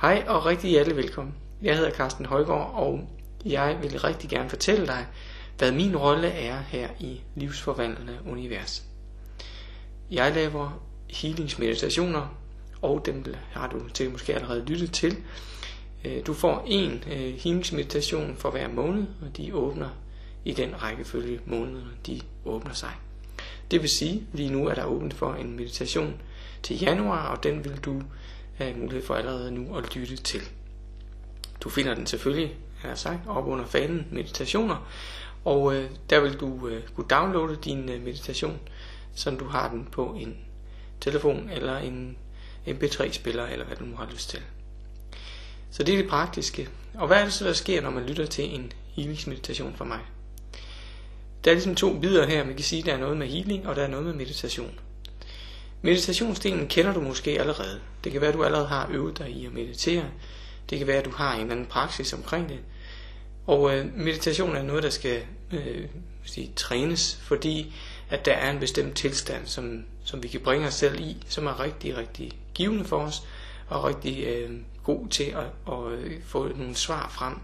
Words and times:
Hej 0.00 0.24
og 0.26 0.46
rigtig 0.46 0.70
hjertelig 0.70 0.96
velkommen. 0.96 1.34
Jeg 1.62 1.76
hedder 1.76 1.90
Carsten 1.90 2.26
Højgaard, 2.26 2.74
og 2.74 3.08
jeg 3.44 3.78
vil 3.82 4.00
rigtig 4.00 4.30
gerne 4.30 4.48
fortælle 4.48 4.86
dig, 4.86 5.06
hvad 5.58 5.72
min 5.72 5.96
rolle 5.96 6.28
er 6.28 6.58
her 6.58 6.88
i 7.00 7.20
livsforvandlende 7.34 8.18
univers. 8.26 8.84
Jeg 10.10 10.34
laver 10.34 10.82
healingsmeditationer, 11.10 12.36
og 12.82 13.06
dem 13.06 13.24
har 13.50 13.68
du 13.68 13.88
til 13.88 14.10
måske 14.10 14.34
allerede 14.34 14.64
lyttet 14.64 14.92
til. 14.92 15.16
Øh, 16.04 16.26
du 16.26 16.34
får 16.34 16.64
en 16.66 17.04
øh, 17.12 17.34
healingsmeditation 17.34 18.36
for 18.36 18.50
hver 18.50 18.68
måned, 18.68 19.06
og 19.22 19.36
de 19.36 19.54
åbner 19.54 19.88
i 20.44 20.52
den 20.52 20.82
rækkefølge 20.82 21.40
månederne, 21.46 21.90
de 22.06 22.20
åbner 22.44 22.72
sig. 22.72 22.92
Det 23.70 23.82
vil 23.82 23.90
sige, 23.90 24.26
lige 24.32 24.50
nu 24.50 24.66
er 24.66 24.74
der 24.74 24.84
åbent 24.84 25.14
for 25.14 25.34
en 25.34 25.56
meditation 25.56 26.14
til 26.62 26.78
januar, 26.80 27.28
og 27.28 27.42
den 27.42 27.64
vil 27.64 27.76
du 27.76 28.02
have 28.56 28.76
mulighed 28.76 29.06
for 29.06 29.14
allerede 29.14 29.50
nu 29.50 29.76
at 29.76 29.96
lytte 29.96 30.16
til. 30.16 30.40
Du 31.60 31.68
finder 31.68 31.94
den 31.94 32.06
selvfølgelig, 32.06 32.56
jeg 32.82 32.90
har 32.90 32.96
sagt, 32.96 33.20
op 33.28 33.46
under 33.46 33.66
fanen 33.66 34.06
meditationer, 34.10 34.88
og 35.44 35.74
øh, 35.74 35.90
der 36.10 36.20
vil 36.20 36.34
du 36.34 36.68
øh, 36.68 36.82
kunne 36.94 37.08
downloade 37.08 37.58
din 37.64 37.88
øh, 37.88 38.02
meditation, 38.02 38.60
så 39.14 39.30
du 39.30 39.44
har 39.44 39.70
den 39.70 39.88
på 39.92 40.16
en 40.20 40.36
telefon 41.00 41.50
eller 41.52 41.78
en 41.78 42.16
mp3-spiller, 42.66 43.46
eller 43.46 43.64
hvad 43.64 43.76
du 43.76 43.84
nu 43.84 43.96
har 43.96 44.08
lyst 44.12 44.30
til. 44.30 44.40
Så 45.70 45.82
det 45.82 45.94
er 45.94 45.98
det 45.98 46.10
praktiske. 46.10 46.68
Og 46.94 47.06
hvad 47.06 47.20
er 47.20 47.24
det 47.24 47.32
så, 47.32 47.44
der 47.44 47.52
sker, 47.52 47.82
når 47.82 47.90
man 47.90 48.06
lytter 48.06 48.26
til 48.26 48.54
en 48.54 48.72
healingsmeditation 48.94 49.74
fra 49.76 49.84
mig? 49.84 50.00
Der 51.44 51.50
er 51.50 51.54
ligesom 51.54 51.74
to 51.74 51.98
bidder 51.98 52.26
her. 52.26 52.44
Man 52.44 52.54
kan 52.54 52.64
sige, 52.64 52.80
at 52.80 52.86
der 52.86 52.92
er 52.94 52.98
noget 52.98 53.16
med 53.16 53.26
healing, 53.26 53.68
og 53.68 53.76
der 53.76 53.82
er 53.82 53.88
noget 53.88 54.06
med 54.06 54.14
meditation. 54.14 54.80
Meditationsdelen 55.82 56.68
kender 56.68 56.92
du 56.94 57.00
måske 57.00 57.40
allerede. 57.40 57.80
Det 58.04 58.12
kan 58.12 58.20
være, 58.20 58.30
at 58.30 58.36
du 58.36 58.44
allerede 58.44 58.66
har 58.66 58.88
øvet 58.92 59.18
dig 59.18 59.30
i 59.30 59.46
at 59.46 59.52
meditere. 59.52 60.04
Det 60.70 60.78
kan 60.78 60.86
være, 60.86 60.96
at 60.96 61.04
du 61.04 61.10
har 61.10 61.34
en 61.34 61.40
eller 61.40 61.52
anden 61.52 61.66
praksis 61.66 62.12
omkring 62.12 62.48
det. 62.48 62.58
Og 63.46 63.76
øh, 63.76 63.86
meditation 63.96 64.56
er 64.56 64.62
noget, 64.62 64.82
der 64.82 64.90
skal 64.90 65.22
øh, 65.52 65.84
sige, 66.24 66.52
trænes, 66.56 67.16
fordi 67.22 67.74
at 68.10 68.24
der 68.24 68.32
er 68.32 68.50
en 68.50 68.60
bestemt 68.60 68.96
tilstand, 68.96 69.46
som, 69.46 69.84
som 70.04 70.22
vi 70.22 70.28
kan 70.28 70.40
bringe 70.40 70.66
os 70.66 70.74
selv 70.74 71.00
i, 71.00 71.16
som 71.28 71.46
er 71.46 71.60
rigtig, 71.60 71.96
rigtig 71.96 72.32
givende 72.54 72.84
for 72.84 72.98
os, 72.98 73.22
og 73.68 73.84
rigtig 73.84 74.24
øh, 74.24 74.50
god 74.84 75.08
til 75.08 75.24
at, 75.24 75.74
at 75.74 75.92
øh, 75.92 76.22
få 76.24 76.48
nogle 76.48 76.74
svar 76.74 77.08
frem, 77.14 77.34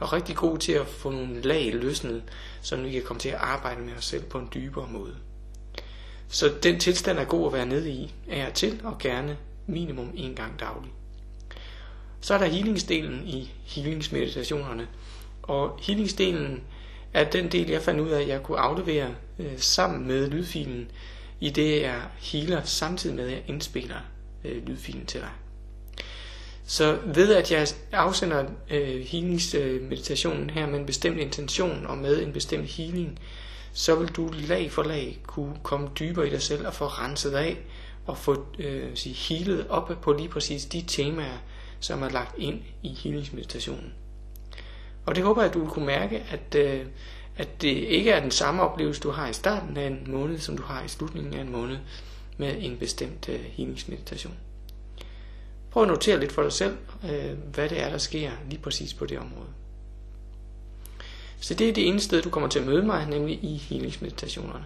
og 0.00 0.12
rigtig 0.12 0.36
god 0.36 0.58
til 0.58 0.72
at 0.72 0.86
få 0.86 1.10
nogle 1.10 1.40
lag 1.40 1.74
løsnet, 1.74 2.22
så 2.62 2.76
vi 2.76 2.92
kan 2.92 3.02
komme 3.02 3.20
til 3.20 3.28
at 3.28 3.34
arbejde 3.34 3.80
med 3.80 3.92
os 3.98 4.04
selv 4.04 4.24
på 4.24 4.38
en 4.38 4.48
dybere 4.54 4.88
måde. 4.90 5.16
Så 6.28 6.52
den 6.62 6.80
tilstand 6.80 7.18
er 7.18 7.24
god 7.24 7.46
at 7.46 7.52
være 7.52 7.66
nede 7.66 7.90
i, 7.90 8.14
er 8.28 8.50
til 8.50 8.80
og 8.84 8.98
gerne 8.98 9.36
minimum 9.66 10.10
en 10.14 10.34
gang 10.34 10.60
daglig. 10.60 10.90
Så 12.20 12.34
er 12.34 12.38
der 12.38 12.46
healingsdelen 12.46 13.26
i 13.26 13.52
healingsmeditationerne, 13.64 14.88
og 15.42 15.78
healingsdelen 15.82 16.62
er 17.12 17.30
den 17.30 17.48
del, 17.52 17.70
jeg 17.70 17.82
fandt 17.82 18.00
ud 18.00 18.08
af, 18.08 18.22
at 18.22 18.28
jeg 18.28 18.42
kunne 18.42 18.58
aflevere 18.58 19.14
øh, 19.38 19.52
sammen 19.56 20.06
med 20.06 20.30
lydfilen, 20.30 20.90
i 21.40 21.50
det 21.50 21.82
jeg 21.82 22.02
healer 22.20 22.62
samtidig 22.62 23.16
med, 23.16 23.24
at 23.24 23.30
jeg 23.30 23.42
indspiller 23.46 23.96
øh, 24.44 24.66
lydfilen 24.66 25.06
til 25.06 25.20
dig. 25.20 25.30
Så 26.66 26.98
ved 27.06 27.34
at 27.34 27.52
jeg 27.52 27.68
afsender 27.92 28.44
øh, 28.70 29.00
healingsmeditationen 29.00 30.50
her 30.50 30.66
med 30.66 30.78
en 30.78 30.86
bestemt 30.86 31.18
intention 31.18 31.86
og 31.86 31.98
med 31.98 32.22
en 32.22 32.32
bestemt 32.32 32.66
healing, 32.66 33.18
så 33.74 33.94
vil 33.94 34.08
du 34.08 34.30
lag 34.32 34.72
for 34.72 34.82
lag 34.82 35.20
kunne 35.26 35.56
komme 35.62 35.88
dybere 35.98 36.26
i 36.26 36.30
dig 36.30 36.42
selv 36.42 36.66
og 36.66 36.74
få 36.74 36.86
renset 36.86 37.32
af 37.32 37.56
og 38.06 38.18
få 38.18 38.46
øh, 38.58 38.90
sige, 38.94 39.14
healet 39.14 39.68
op 39.68 39.92
på 40.02 40.12
lige 40.12 40.28
præcis 40.28 40.64
de 40.64 40.84
temaer, 40.86 41.38
som 41.80 42.02
er 42.02 42.08
lagt 42.08 42.38
ind 42.38 42.60
i 42.82 42.88
healingsmeditationen. 42.88 43.92
Og 45.06 45.14
det 45.14 45.24
håber 45.24 45.42
jeg, 45.42 45.48
at 45.48 45.54
du 45.54 45.60
vil 45.60 45.70
kunne 45.70 45.86
mærke, 45.86 46.22
at, 46.30 46.54
øh, 46.54 46.86
at 47.36 47.62
det 47.62 47.68
ikke 47.68 48.10
er 48.10 48.20
den 48.20 48.30
samme 48.30 48.62
oplevelse, 48.62 49.00
du 49.00 49.10
har 49.10 49.28
i 49.28 49.32
starten 49.32 49.76
af 49.76 49.86
en 49.86 50.06
måned, 50.06 50.38
som 50.38 50.56
du 50.56 50.62
har 50.62 50.84
i 50.84 50.88
slutningen 50.88 51.34
af 51.34 51.40
en 51.40 51.52
måned 51.52 51.78
med 52.36 52.54
en 52.58 52.76
bestemt 52.76 53.28
øh, 53.28 53.40
healingsmeditation. 53.40 54.34
Prøv 55.70 55.82
at 55.82 55.88
notere 55.88 56.20
lidt 56.20 56.32
for 56.32 56.42
dig 56.42 56.52
selv, 56.52 56.76
øh, 57.04 57.38
hvad 57.54 57.68
det 57.68 57.82
er, 57.82 57.90
der 57.90 57.98
sker 57.98 58.30
lige 58.50 58.62
præcis 58.62 58.94
på 58.94 59.06
det 59.06 59.18
område. 59.18 59.48
Så 61.44 61.54
det 61.54 61.68
er 61.68 61.72
det 61.72 61.88
ene 61.88 62.00
sted, 62.00 62.22
du 62.22 62.30
kommer 62.30 62.48
til 62.48 62.58
at 62.58 62.66
møde 62.66 62.82
mig, 62.82 63.06
nemlig 63.08 63.44
i 63.44 63.56
healingsmeditationerne. 63.56 64.64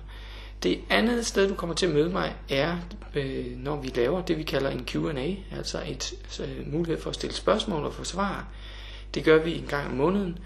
Det 0.63 0.81
andet 0.91 1.27
sted, 1.27 1.49
du 1.49 1.55
kommer 1.55 1.75
til 1.75 1.87
at 1.87 1.93
møde 1.93 2.09
mig, 2.09 2.37
er, 2.49 2.77
øh, 3.15 3.47
når 3.57 3.77
vi 3.77 3.89
laver 3.89 4.23
det, 4.23 4.39
vi 4.39 4.43
kalder 4.43 4.71
en 4.71 4.85
Q&A, 4.87 5.57
altså 5.57 5.83
et 5.87 6.15
øh, 6.41 6.73
mulighed 6.73 7.01
for 7.03 7.11
at 7.11 7.15
stille 7.15 7.35
spørgsmål 7.35 7.85
og 7.85 7.95
få 7.95 8.05
svar. 8.05 8.49
Det 9.15 9.25
gør 9.25 9.45
vi 9.45 9.59
en 9.59 9.67
gang 9.69 9.87
om 9.91 9.97
måneden, 9.97 10.39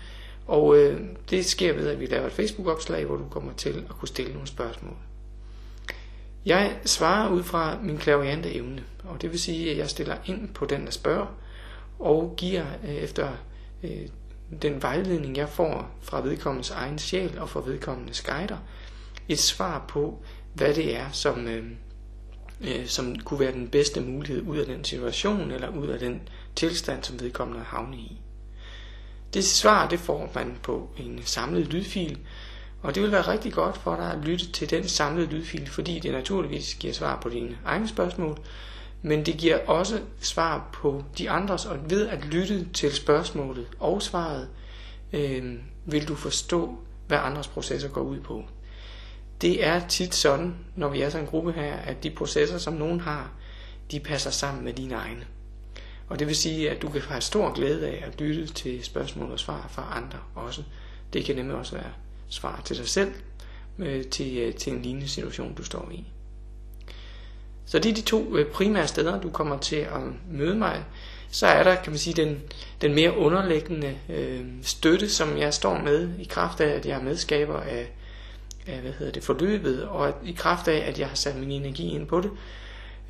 og 0.46 0.76
øh, 0.78 1.00
det 1.30 1.46
sker 1.46 1.72
ved, 1.72 1.88
at 1.88 2.00
vi 2.00 2.06
laver 2.06 2.26
et 2.26 2.32
Facebook-opslag, 2.32 3.04
hvor 3.04 3.16
du 3.16 3.24
kommer 3.30 3.52
til 3.52 3.84
at 3.88 3.96
kunne 3.98 4.08
stille 4.08 4.32
nogle 4.32 4.48
spørgsmål. 4.48 4.96
Jeg 6.46 6.76
svarer 6.84 7.30
ud 7.30 7.42
fra 7.42 7.78
min 7.82 7.98
klaviante 7.98 8.54
evne, 8.54 8.84
og 9.04 9.22
det 9.22 9.30
vil 9.30 9.40
sige, 9.40 9.70
at 9.70 9.78
jeg 9.78 9.90
stiller 9.90 10.16
ind 10.26 10.48
på 10.48 10.66
den, 10.66 10.84
der 10.84 10.90
spørger, 10.90 11.26
og 11.98 12.34
giver 12.36 12.64
øh, 12.84 12.94
efter 12.94 13.28
øh, 13.82 14.08
den 14.62 14.82
vejledning, 14.82 15.36
jeg 15.36 15.48
får 15.48 15.90
fra 16.02 16.20
vedkommendes 16.20 16.70
egen 16.70 16.98
sjæl 16.98 17.38
og 17.38 17.48
fra 17.48 17.62
vedkommendes 17.66 18.22
guider, 18.22 18.56
et 19.28 19.38
svar 19.38 19.84
på, 19.88 20.22
hvad 20.54 20.74
det 20.74 20.96
er, 20.96 21.10
som, 21.12 21.48
øh, 21.48 21.64
øh, 22.60 22.86
som 22.86 23.18
kunne 23.18 23.40
være 23.40 23.52
den 23.52 23.68
bedste 23.68 24.00
mulighed 24.00 24.42
ud 24.42 24.58
af 24.58 24.66
den 24.66 24.84
situation, 24.84 25.50
eller 25.50 25.68
ud 25.68 25.86
af 25.86 25.98
den 25.98 26.20
tilstand, 26.56 27.02
som 27.02 27.20
vedkommende 27.20 27.60
er 27.60 27.64
havnet 27.64 27.98
i. 27.98 28.20
Det 29.34 29.44
svar, 29.44 29.88
det 29.88 29.98
får 30.00 30.32
man 30.34 30.58
på 30.62 30.90
en 30.98 31.20
samlet 31.24 31.66
lydfil, 31.66 32.18
og 32.82 32.94
det 32.94 33.02
vil 33.02 33.12
være 33.12 33.28
rigtig 33.28 33.52
godt 33.52 33.76
for 33.76 33.96
dig 33.96 34.12
at 34.12 34.18
lytte 34.18 34.52
til 34.52 34.70
den 34.70 34.88
samlede 34.88 35.26
lydfil, 35.26 35.66
fordi 35.66 35.98
det 35.98 36.12
naturligvis 36.12 36.74
giver 36.74 36.94
svar 36.94 37.20
på 37.20 37.28
dine 37.28 37.58
egne 37.64 37.88
spørgsmål, 37.88 38.38
men 39.02 39.26
det 39.26 39.36
giver 39.36 39.66
også 39.66 40.00
svar 40.20 40.70
på 40.72 41.04
de 41.18 41.30
andres, 41.30 41.66
og 41.66 41.90
ved 41.90 42.08
at 42.08 42.24
lytte 42.24 42.68
til 42.72 42.92
spørgsmålet 42.92 43.66
og 43.80 44.02
svaret, 44.02 44.48
øh, 45.12 45.54
vil 45.84 46.08
du 46.08 46.14
forstå, 46.14 46.78
hvad 47.08 47.18
andres 47.18 47.48
processer 47.48 47.88
går 47.88 48.00
ud 48.02 48.20
på. 48.20 48.44
Det 49.40 49.64
er 49.64 49.86
tit 49.88 50.14
sådan, 50.14 50.54
når 50.76 50.88
vi 50.88 51.02
er 51.02 51.10
sådan 51.10 51.24
en 51.24 51.30
gruppe 51.30 51.52
her, 51.52 51.76
at 51.76 52.02
de 52.02 52.10
processer, 52.10 52.58
som 52.58 52.74
nogen 52.74 53.00
har, 53.00 53.32
de 53.90 54.00
passer 54.00 54.30
sammen 54.30 54.64
med 54.64 54.72
dine 54.72 54.94
egne. 54.94 55.26
Og 56.08 56.18
det 56.18 56.26
vil 56.26 56.36
sige, 56.36 56.70
at 56.70 56.82
du 56.82 56.88
kan 56.88 57.00
have 57.00 57.20
stor 57.20 57.52
glæde 57.52 57.88
af 57.88 58.04
at 58.06 58.20
lytte 58.20 58.46
til 58.46 58.84
spørgsmål 58.84 59.30
og 59.30 59.38
svar 59.38 59.66
fra 59.70 59.92
andre 59.96 60.18
også. 60.34 60.62
Det 61.12 61.24
kan 61.24 61.36
nemlig 61.36 61.56
også 61.56 61.74
være 61.74 61.92
svar 62.28 62.62
til 62.64 62.76
dig 62.76 62.88
selv, 62.88 63.12
øh, 63.78 64.04
til, 64.04 64.38
øh, 64.38 64.54
til 64.54 64.72
en 64.72 64.82
lignende 64.82 65.08
situation, 65.08 65.54
du 65.54 65.64
står 65.64 65.88
i. 65.92 66.06
Så 67.66 67.78
det 67.78 67.90
er 67.90 67.94
de 67.94 68.02
to 68.02 68.36
øh, 68.36 68.46
primære 68.46 68.88
steder, 68.88 69.20
du 69.20 69.30
kommer 69.30 69.58
til 69.58 69.76
at 69.76 70.00
møde 70.30 70.54
mig. 70.54 70.84
Så 71.30 71.46
er 71.46 71.62
der, 71.62 71.74
kan 71.74 71.92
man 71.92 71.98
sige, 71.98 72.14
den, 72.14 72.42
den 72.80 72.94
mere 72.94 73.16
underliggende 73.16 73.94
øh, 74.08 74.40
støtte, 74.62 75.10
som 75.10 75.38
jeg 75.38 75.54
står 75.54 75.78
med 75.78 76.10
i 76.18 76.24
kraft 76.24 76.60
af, 76.60 76.68
at 76.68 76.86
jeg 76.86 76.98
er 76.98 77.02
medskaber 77.02 77.60
af, 77.60 77.92
af 78.66 78.80
hvad 78.80 78.92
hedder 78.98 79.12
det, 79.12 79.24
forløbet, 79.24 79.84
og 79.84 80.08
at, 80.08 80.14
i 80.24 80.32
kraft 80.32 80.68
af, 80.68 80.84
at 80.88 80.98
jeg 80.98 81.08
har 81.08 81.16
sat 81.16 81.36
min 81.36 81.50
energi 81.50 81.94
ind 81.94 82.06
på 82.06 82.20
det, 82.20 82.30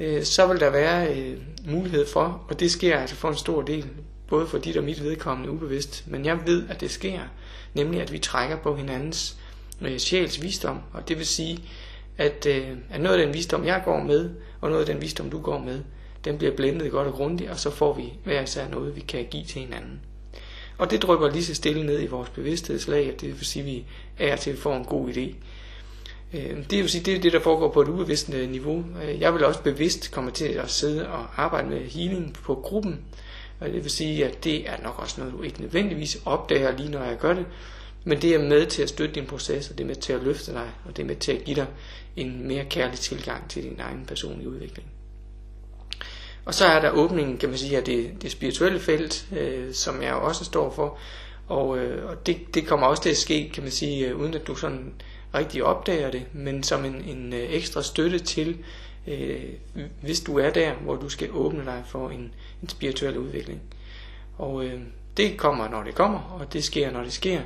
øh, 0.00 0.24
så 0.24 0.46
vil 0.46 0.60
der 0.60 0.70
være 0.70 1.18
øh, 1.18 1.38
mulighed 1.64 2.06
for, 2.06 2.44
og 2.48 2.60
det 2.60 2.70
sker 2.70 2.98
altså 2.98 3.16
for 3.16 3.28
en 3.28 3.36
stor 3.36 3.62
del, 3.62 3.86
både 4.28 4.46
for 4.46 4.58
dit 4.58 4.76
og 4.76 4.84
mit 4.84 5.04
vedkommende 5.04 5.50
ubevidst, 5.50 6.04
men 6.06 6.24
jeg 6.24 6.46
ved, 6.46 6.68
at 6.68 6.80
det 6.80 6.90
sker, 6.90 7.20
nemlig 7.74 8.00
at 8.00 8.12
vi 8.12 8.18
trækker 8.18 8.56
på 8.56 8.76
hinandens 8.76 9.36
øh, 9.80 9.98
sjæls 9.98 10.42
visdom, 10.42 10.78
og 10.92 11.08
det 11.08 11.18
vil 11.18 11.26
sige, 11.26 11.58
at, 12.18 12.46
øh, 12.46 12.68
at 12.90 13.00
noget 13.00 13.18
af 13.18 13.26
den 13.26 13.34
visdom, 13.34 13.64
jeg 13.64 13.82
går 13.84 14.00
med, 14.02 14.30
og 14.60 14.70
noget 14.70 14.88
af 14.88 14.94
den 14.94 15.02
visdom, 15.02 15.30
du 15.30 15.40
går 15.40 15.58
med, 15.58 15.80
den 16.24 16.38
bliver 16.38 16.56
blendet 16.56 16.90
godt 16.90 17.08
og 17.08 17.14
grundigt, 17.14 17.50
og 17.50 17.58
så 17.58 17.70
får 17.70 17.92
vi 17.92 18.12
hver 18.24 18.42
især 18.42 18.68
noget, 18.68 18.96
vi 18.96 19.00
kan 19.00 19.26
give 19.30 19.44
til 19.44 19.60
hinanden. 19.60 20.00
Og 20.78 20.90
det 20.90 21.02
drypper 21.02 21.30
lige 21.30 21.44
så 21.44 21.54
stille 21.54 21.86
ned 21.86 22.02
i 22.02 22.06
vores 22.06 22.28
bevidsthedslag, 22.28 23.12
og 23.14 23.20
det 23.20 23.28
vil 23.28 23.46
sige, 23.46 23.62
at 23.62 23.66
vi 23.66 23.84
er 24.18 24.36
til 24.36 24.50
at 24.50 24.58
få 24.58 24.72
en 24.72 24.84
god 24.84 25.08
idé. 25.08 25.34
Øh, 26.34 26.56
det 26.70 26.78
vil 26.78 26.88
sige, 26.88 27.04
det 27.04 27.16
er 27.16 27.20
det, 27.20 27.32
der 27.32 27.40
foregår 27.40 27.70
på 27.70 27.82
et 27.82 27.88
ubevidst 27.88 28.34
øh, 28.34 28.50
niveau. 28.50 28.84
Øh, 29.04 29.20
jeg 29.20 29.34
vil 29.34 29.44
også 29.44 29.62
bevidst 29.62 30.12
komme 30.12 30.30
til 30.30 30.44
at 30.44 30.70
sidde 30.70 31.08
og 31.08 31.26
arbejde 31.36 31.68
med 31.68 31.80
healing 31.80 32.32
på 32.44 32.54
gruppen, 32.54 33.00
og 33.60 33.68
det 33.68 33.82
vil 33.82 33.90
sige, 33.90 34.26
at 34.26 34.44
det 34.44 34.68
er 34.68 34.82
nok 34.82 34.98
også 34.98 35.14
noget, 35.20 35.34
du 35.34 35.42
ikke 35.42 35.60
nødvendigvis 35.60 36.18
opdager 36.24 36.76
lige 36.76 36.90
når 36.90 37.04
jeg 37.04 37.18
gør 37.18 37.34
det, 37.34 37.46
men 38.04 38.22
det 38.22 38.34
er 38.34 38.38
med 38.38 38.66
til 38.66 38.82
at 38.82 38.88
støtte 38.88 39.14
din 39.14 39.26
proces, 39.26 39.70
og 39.70 39.78
det 39.78 39.84
er 39.84 39.88
med 39.88 39.96
til 39.96 40.12
at 40.12 40.22
løfte 40.22 40.52
dig, 40.52 40.70
og 40.84 40.96
det 40.96 41.02
er 41.02 41.06
med 41.06 41.16
til 41.16 41.32
at 41.32 41.44
give 41.44 41.56
dig 41.56 41.66
en 42.16 42.48
mere 42.48 42.64
kærlig 42.64 42.98
tilgang 42.98 43.50
til 43.50 43.62
din 43.62 43.80
egen 43.80 44.04
personlige 44.06 44.48
udvikling. 44.48 44.88
Og 46.44 46.54
så 46.54 46.64
er 46.64 46.80
der 46.80 46.90
åbningen, 46.90 47.38
kan 47.38 47.48
man 47.48 47.58
sige, 47.58 47.76
af 47.76 47.84
det, 47.84 48.22
det 48.22 48.30
spirituelle 48.30 48.80
felt, 48.80 49.26
øh, 49.36 49.72
som 49.72 50.02
jeg 50.02 50.14
også 50.14 50.44
står 50.44 50.70
for. 50.70 50.98
Og, 51.48 51.78
øh, 51.78 52.10
og 52.10 52.26
det, 52.26 52.54
det 52.54 52.66
kommer 52.66 52.86
også 52.86 53.02
til 53.02 53.10
at 53.10 53.16
ske, 53.16 53.50
kan 53.54 53.62
man 53.62 53.72
sige, 53.72 54.08
øh, 54.08 54.16
uden 54.16 54.34
at 54.34 54.46
du 54.46 54.54
sådan 54.54 54.92
rigtig 55.34 55.64
opdager 55.64 56.10
det, 56.10 56.22
men 56.32 56.62
som 56.62 56.84
en, 56.84 56.94
en 56.94 57.32
øh, 57.32 57.52
ekstra 57.52 57.82
støtte 57.82 58.18
til 58.18 58.58
øh, 59.06 59.40
hvis 60.00 60.20
du 60.20 60.38
er 60.38 60.50
der, 60.50 60.74
hvor 60.74 60.96
du 60.96 61.08
skal 61.08 61.28
åbne 61.32 61.64
dig 61.64 61.82
for 61.86 62.08
en, 62.08 62.34
en 62.62 62.68
spirituel 62.68 63.18
udvikling. 63.18 63.60
Og 64.38 64.64
øh, 64.64 64.80
det 65.16 65.36
kommer, 65.36 65.68
når 65.68 65.82
det 65.82 65.94
kommer, 65.94 66.20
og 66.40 66.52
det 66.52 66.64
sker, 66.64 66.90
når 66.90 67.02
det 67.02 67.12
sker. 67.12 67.40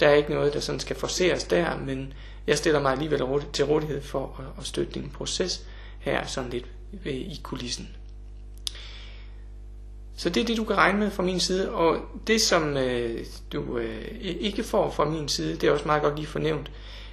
Der 0.00 0.08
er 0.08 0.14
ikke 0.14 0.34
noget, 0.34 0.52
der 0.54 0.60
sådan 0.60 0.80
skal 0.80 0.96
forceres 0.96 1.44
der, 1.44 1.78
men 1.78 2.12
jeg 2.46 2.58
stiller 2.58 2.80
mig 2.80 2.92
alligevel 2.92 3.22
til 3.52 3.64
rådighed 3.64 4.02
for 4.02 4.36
at, 4.38 4.60
at 4.60 4.66
støtte 4.66 4.92
din 4.92 5.10
proces 5.14 5.66
her 5.98 6.26
sådan 6.26 6.50
lidt 6.50 6.66
i 7.04 7.40
kulissen. 7.42 7.88
Så 10.16 10.30
det 10.30 10.40
er 10.40 10.44
det, 10.44 10.56
du 10.56 10.64
kan 10.64 10.76
regne 10.76 10.98
med 10.98 11.10
fra 11.10 11.22
min 11.22 11.40
side, 11.40 11.72
og 11.72 12.00
det, 12.26 12.40
som 12.40 12.76
øh, 12.76 13.26
du 13.52 13.78
øh, 13.78 14.04
ikke 14.20 14.64
får 14.64 14.90
fra 14.90 15.04
min 15.04 15.28
side, 15.28 15.56
det 15.56 15.64
er 15.64 15.72
også 15.72 15.84
meget 15.86 16.02
godt 16.02 16.16
lige 16.16 16.26
fornævnt. 16.26 16.70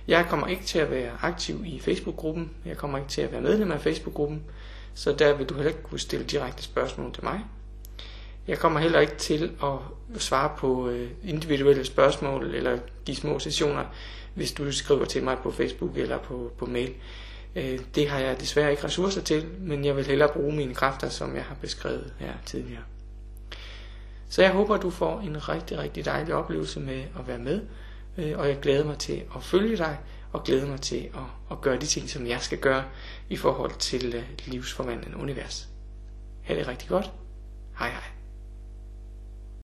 Jeg 0.07 0.25
kommer 0.30 0.47
ikke 0.47 0.63
til 0.63 0.80
at 0.80 0.91
være 0.91 1.12
aktiv 1.21 1.63
i 1.65 1.80
Facebook-gruppen, 1.80 2.51
jeg 2.65 2.77
kommer 2.77 2.97
ikke 2.97 3.09
til 3.09 3.21
at 3.21 3.31
være 3.31 3.41
medlem 3.41 3.71
af 3.71 3.81
Facebook-gruppen, 3.81 4.44
så 4.94 5.12
der 5.12 5.33
vil 5.33 5.50
du 5.50 5.53
heller 5.53 5.69
ikke 5.69 5.83
kunne 5.83 6.00
stille 6.00 6.25
direkte 6.25 6.63
spørgsmål 6.63 7.13
til 7.13 7.24
mig. 7.24 7.39
Jeg 8.48 8.60
kommer 8.60 8.80
heller 8.80 9.00
ikke 9.00 9.16
til 9.16 9.51
at 9.63 10.22
svare 10.22 10.51
på 10.57 10.90
øh, 10.90 11.12
individuelle 11.24 11.86
spørgsmål 11.86 12.56
eller 12.56 12.78
give 13.06 13.18
små 13.18 13.40
sessioner, 13.40 13.86
hvis 14.34 14.51
du 14.51 14.72
skriver 14.72 15.06
til 15.06 15.24
mig 15.24 15.38
på 15.44 15.51
Facebook 15.51 15.98
eller 15.98 16.18
på, 16.18 16.51
på 16.57 16.66
mail. 16.66 16.94
Øh, 17.56 17.80
det 17.95 18.10
har 18.10 18.19
jeg 18.19 18.40
desværre 18.40 18.72
ikke 18.72 18.84
ressourcer 18.84 19.22
til, 19.22 19.45
men 19.60 19.86
jeg 19.86 19.95
vil 19.95 20.06
hellere 20.06 20.34
bruge 20.34 20.56
mine 20.56 20.74
kræfter, 20.74 21.10
som 21.10 21.36
jeg 21.36 21.44
har 21.44 21.56
beskrevet 21.56 22.13
her 22.19 22.34
tidligere. 22.45 22.84
Så 24.30 24.42
jeg 24.42 24.51
håber, 24.51 24.78
du 24.78 24.90
får 24.90 25.19
en 25.19 25.50
rigtig, 25.50 25.78
rigtig 25.78 26.06
dejlig 26.06 26.34
oplevelse 26.34 26.80
med 26.80 27.04
at 27.19 27.28
være 27.28 27.40
med, 27.40 27.62
øh, 28.18 28.40
og 28.40 28.48
jeg 28.48 28.60
glæder 28.62 28.86
mig 28.86 28.98
til 28.98 29.24
at 29.36 29.44
følge 29.44 29.78
dig, 29.78 29.98
og 30.31 30.44
glæder 30.44 30.68
mig 30.68 30.81
til 30.81 31.10
at, 31.13 31.51
at 31.51 31.62
gøre 31.62 31.80
de 31.80 31.86
ting, 31.86 32.10
som 32.10 32.28
jeg 32.28 32.42
skal 32.42 32.57
gøre 32.57 32.84
i 33.30 33.38
forhold 33.38 33.72
til 33.80 34.24
livsforvandlende 34.45 35.18
univers. 35.18 35.69
Ha' 36.44 36.56
det 36.56 36.68
rigtig 36.68 36.90
godt. 36.90 37.12
Hej 37.80 37.90
hej. 37.90 38.12